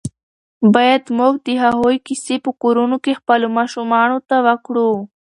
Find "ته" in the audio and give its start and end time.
4.29-4.37